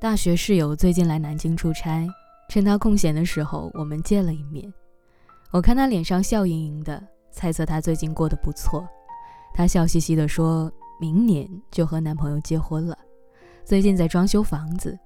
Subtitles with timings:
[0.00, 2.08] 大学室友最近来南京出差，
[2.48, 4.72] 趁他空闲的时候，我们见了一面。
[5.52, 8.84] 我看他脸上笑盈盈的，猜测他最近过得不错。
[9.54, 12.98] 他笑嘻嘻地说：“明年就和男朋友结婚了，
[13.64, 14.98] 最近在装修房子，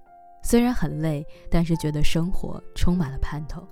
[0.43, 3.67] 虽然很累，但是觉得生活充满了盼头。”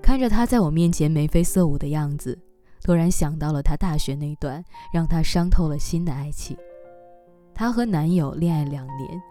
[0.00, 2.38] 看着他在我面前眉飞色舞的样子，
[2.84, 4.62] 突然想到了她大学那段
[4.92, 6.56] 让她伤透了心的爱情。
[7.52, 9.22] 她和男友恋爱两年，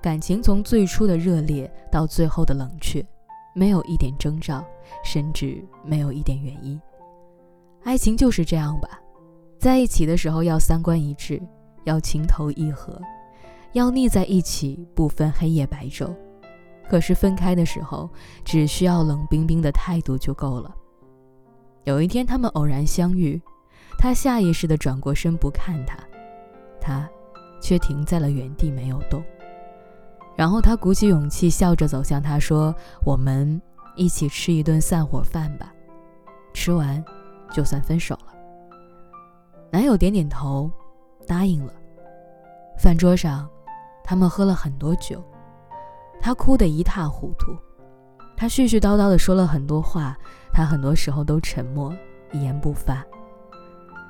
[0.00, 3.04] 感情从最初的热烈到最后的冷却。
[3.52, 4.64] 没有一点征兆，
[5.02, 6.80] 甚至没有一点原因。
[7.82, 9.00] 爱情就是这样吧，
[9.58, 11.42] 在一起的时候要三观一致，
[11.82, 13.00] 要情投意合，
[13.72, 16.14] 要腻在一起不分黑夜白昼。
[16.88, 18.08] 可是分开的时候，
[18.44, 20.72] 只需要冷冰冰的态度就够了。
[21.84, 23.40] 有一天他们偶然相遇，
[23.98, 25.96] 他下意识地转过身不看他，
[26.80, 27.08] 他
[27.60, 29.22] 却停在了原地没有动。
[30.36, 33.60] 然后他鼓起勇气，笑着走向他，说：“我们
[33.96, 35.72] 一起吃一顿散伙饭吧，
[36.54, 37.02] 吃完
[37.52, 38.32] 就算分手了。”
[39.72, 40.70] 男友点点头，
[41.26, 41.72] 答应了。
[42.78, 43.48] 饭桌上，
[44.02, 45.22] 他们喝了很多酒，
[46.20, 47.54] 他哭得一塌糊涂，
[48.40, 50.16] 他絮絮叨叨地说了很多话，
[50.50, 51.94] 他很多时候都沉默，
[52.32, 53.04] 一言不发。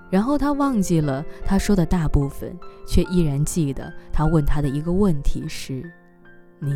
[0.08, 5.82] 然后他忘记了他说的大部分，却依然记得他问他的一个问题是。
[6.60, 6.72] 你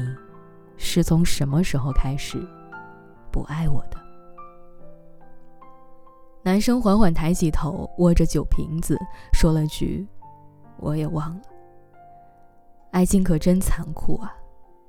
[0.77, 2.45] 是从什么时候开始
[3.31, 3.97] 不爱我的？
[6.43, 8.99] 男生缓缓抬起头，握着酒瓶子，
[9.33, 10.05] 说了句
[10.79, 11.43] ：“我也忘了。”
[12.91, 14.35] 爱情可真残酷啊！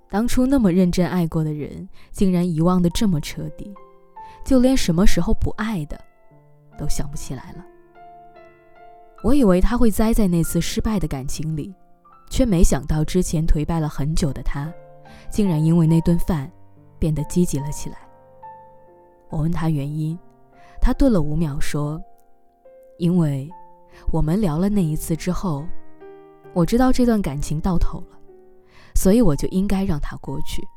[0.09, 3.73] 当初那么认真爱过的人，竟然遗忘的这么彻底，
[4.45, 6.00] 就连什么时候不爱的
[6.78, 7.66] 都想不起来了。
[9.23, 11.73] 我以为他会栽在那次失败的感情里，
[12.30, 14.72] 却没想到之前颓败了很久的他。
[15.30, 16.52] 竟然因为那顿饭，
[17.00, 17.97] 变得积极了起来。
[19.30, 20.18] 我问他原因，
[20.80, 22.01] 他顿了五秒说
[23.00, 23.50] ：“因为
[24.12, 25.66] 我们聊了那一次之后，
[26.53, 28.15] 我知道这段感情到头了，
[28.95, 30.67] 所以我就应该让它过去。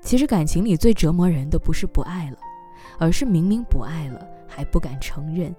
[0.00, 2.38] 其实感情里最折磨人的不是不爱了，
[2.98, 5.54] 而是明明不爱了还不敢承认，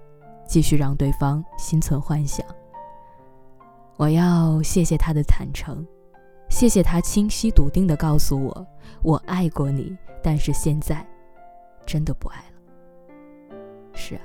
[0.46, 2.44] 继续让对方心存幻想。
[3.96, 5.86] 我要谢谢他的坦诚。”
[6.50, 8.66] 谢谢他清晰笃定地告诉我，
[9.02, 11.02] 我爱过你，但是现在
[11.86, 13.56] 真的不爱了。
[13.94, 14.20] 是啊，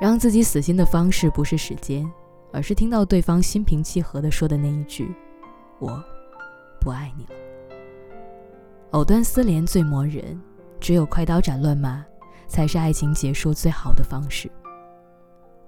[0.00, 2.04] 让自己死心的方式不是时间，
[2.52, 5.14] 而是听到对方心平气和地说的那一句
[5.80, 6.00] “我
[6.80, 7.30] 不爱你了”。
[8.92, 10.40] 藕断丝连最磨人，
[10.78, 12.04] 只有快刀斩乱麻，
[12.46, 14.48] 才是爱情结束最好的方式。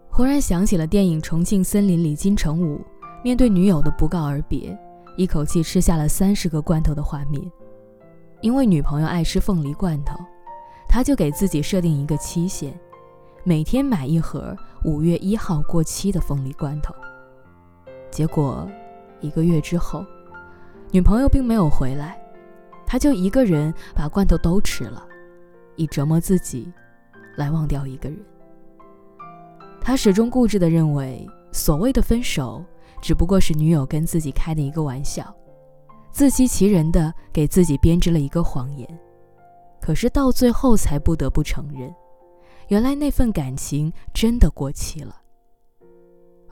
[0.09, 2.81] 忽然想起了电影《重庆森林》里金城武
[3.25, 4.78] 面对女友的不告而别。
[5.15, 7.43] 一口气吃下了三十个罐头的画面，
[8.41, 10.19] 因为女朋友爱吃凤梨罐头，
[10.89, 12.73] 他就给自己设定一个期限，
[13.44, 16.94] 每天买一盒五月一号过期的凤梨罐头。
[18.11, 18.67] 结果
[19.22, 20.05] 一个月之后，
[20.91, 22.21] 女朋友并没有回来，
[22.84, 25.03] 他就一个人把罐头都吃了，
[25.77, 26.71] 以折磨自己
[27.37, 28.19] 来忘掉一个人。
[29.81, 32.62] 他始终固执地认为，所谓的分手。
[33.00, 35.34] 只不过是女友跟自己开的一个玩笑，
[36.12, 38.88] 自欺欺人的给自己编织了一个谎言，
[39.81, 41.93] 可是到最后才不得不承认，
[42.69, 45.22] 原来那份感情真的过期了。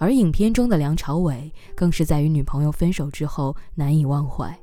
[0.00, 4.58] 而影片中的梁朝伟更是在与女朋友分手之后难以忘怀，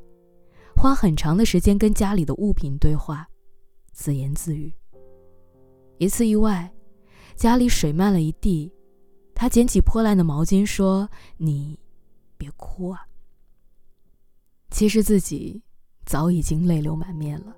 [0.75, 3.29] 花很长的时间跟家里的物品对话，
[3.91, 4.73] 自言自语。
[5.99, 6.73] 一次意外，
[7.35, 8.73] 家里水漫了一地。
[9.35, 11.79] 他捡起破烂的毛巾说：“你，
[12.35, 13.05] 别哭啊。”
[14.71, 15.61] 其实自己
[16.03, 17.55] 早已经泪流满面了。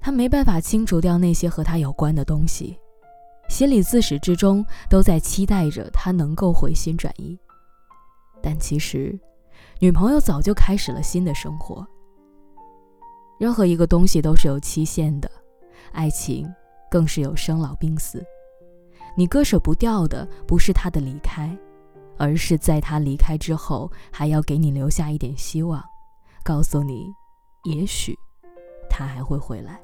[0.00, 2.78] 他没办法清除掉那些和他有关的东西，
[3.62, 7.38] 心里自始至终都在期待着他能够回心转意。
[8.42, 9.16] 但其实，
[9.78, 11.86] 女朋友早就开始了新的生活。
[13.38, 15.30] 任何一个东西都是有期限的，
[15.92, 16.52] 爱情
[16.90, 18.20] 更是有生老病死。
[19.16, 21.56] 你割舍不掉的不是他的离开，
[22.18, 25.80] 而是在他离开之后，还要给你留下一点希望，
[26.42, 27.06] 告诉你，
[27.62, 28.18] 也许
[28.90, 29.80] 他还会回来。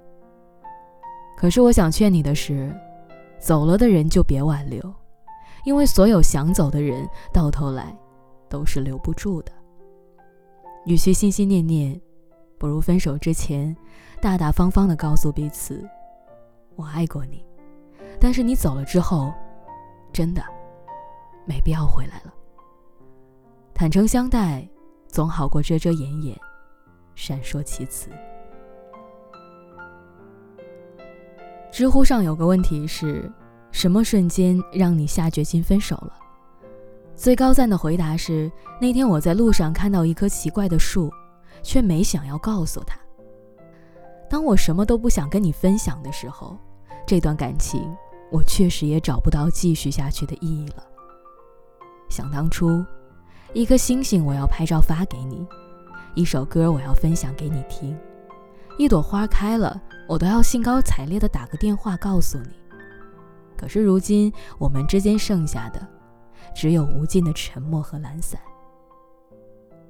[1.36, 2.76] 可是我想劝你的是，
[3.38, 4.94] 走了的人就别挽留，
[5.64, 7.96] 因为所有想走的人，到头来
[8.48, 9.52] 都是留不住的。
[10.86, 12.00] 与其心心念念，
[12.58, 13.76] 不如分手之前，
[14.20, 15.86] 大大方方的告诉彼此，
[16.76, 17.44] 我爱过你。
[18.20, 19.32] 但是你走了之后，
[20.12, 20.42] 真的
[21.44, 22.34] 没必要回来了。
[23.74, 24.68] 坦诚相待，
[25.06, 26.36] 总好过遮遮掩掩、
[27.14, 28.10] 闪烁其词。
[31.78, 33.30] 知乎上有个问题是：
[33.70, 36.12] 什么瞬间让你下决心分手了？
[37.14, 41.08] 最高赞的回答是：那天我在路上看到一棵奇怪的树，
[41.62, 42.98] 却没想要告诉他。
[44.28, 46.58] 当我什么都不想跟你分享的时候，
[47.06, 47.88] 这段感情
[48.32, 50.82] 我确实也找不到继续下去的意义了。
[52.08, 52.84] 想当初，
[53.52, 55.46] 一颗星星我要拍照发给你，
[56.16, 57.96] 一首歌我要分享给你听，
[58.78, 59.82] 一朵花开了。
[60.08, 62.48] 我都要兴高采烈地打个电话告诉你，
[63.58, 65.86] 可是如今我们之间剩下的，
[66.54, 68.40] 只有无尽的沉默和懒散。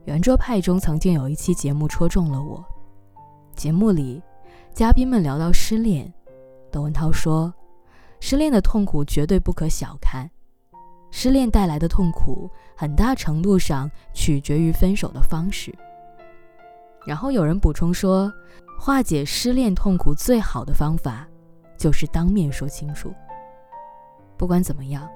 [0.07, 2.65] 圆桌派中曾经有一期节目戳中了我，
[3.55, 4.21] 节目里，
[4.75, 6.13] 嘉宾们聊到失恋，
[6.73, 7.55] 窦文涛说，
[8.19, 10.29] 失恋的痛苦绝对不可小看，
[11.13, 15.73] 失恋带来的痛苦很大程度上取决于分手的方式。
[17.07, 18.33] 然后有人补充说。
[18.79, 21.27] 化解失恋痛苦最好的方法，
[21.77, 23.13] 就是当面说清楚。
[24.37, 25.07] 不管怎么样，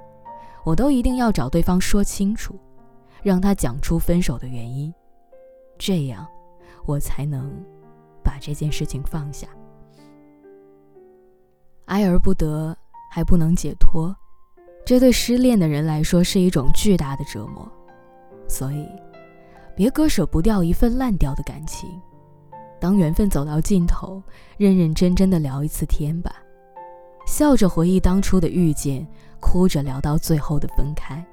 [0.64, 2.58] 我都一定要找对方说清楚，
[3.22, 4.92] 让他讲出分手的原因，
[5.78, 6.26] 这样
[6.84, 7.50] 我才能
[8.22, 9.46] 把这件事情放下。
[11.84, 12.76] 爱而不得，
[13.10, 14.14] 还不能解脱，
[14.84, 17.70] 这对失恋的人来说是一种巨大的折磨。
[18.48, 18.88] 所以，
[19.76, 21.88] 别割舍不掉一份烂掉的感情。
[22.82, 24.20] 当缘分走到尽头，
[24.56, 26.34] 认认真真的聊一次天吧，
[27.28, 29.06] 笑着回忆当初的遇见，
[29.38, 31.24] 哭着聊到最后的分开，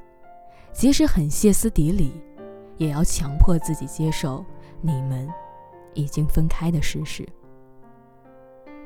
[0.71, 2.13] 即使很歇斯底里，
[2.77, 4.45] 也要强迫自己接受
[4.79, 5.27] 你们
[5.95, 7.27] 已经分开的事实。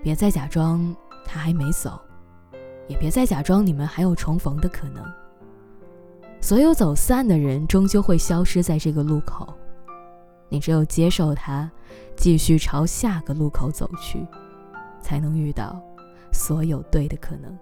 [0.01, 0.95] 别再假装
[1.25, 1.99] 他还没走，
[2.87, 5.03] 也别再假装你们还有重逢的可能。
[6.39, 9.53] 所有走散的人，终究会消失在这个路口。
[10.53, 11.67] 你只有接受它，
[12.15, 14.23] 继续朝下个路口走去，
[15.01, 15.81] 才能遇到
[16.31, 17.57] 所有对的可能。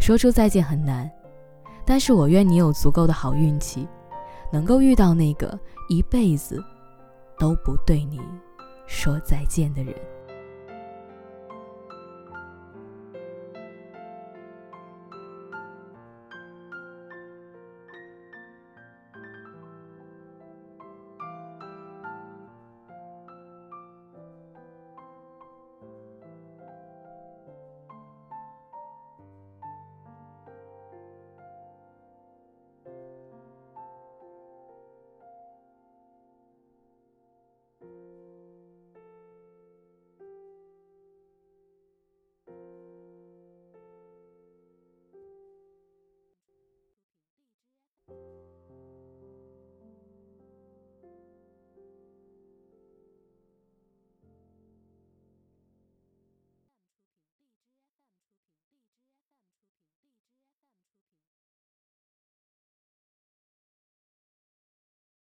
[0.00, 1.08] 说出再见很难，
[1.86, 3.86] 但是我愿你有足够的好运气，
[4.52, 5.56] 能够遇到那个
[5.88, 6.60] 一辈子
[7.38, 8.20] 都不对你
[8.88, 9.94] 说再见的人。